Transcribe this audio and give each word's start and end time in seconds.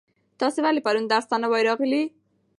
تاسو 0.39 0.57
ولې 0.63 0.81
پرون 0.85 1.05
درس 1.07 1.25
ته 1.31 1.35
نه 1.43 1.47
وای 1.51 1.63
راغلي؟ 1.69 2.03